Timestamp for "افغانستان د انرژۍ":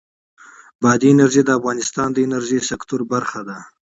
1.59-2.59